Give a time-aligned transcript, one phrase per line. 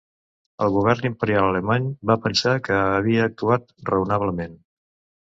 [0.63, 4.63] El Govern Imperial alemany va pensar que havia actuat raonablement.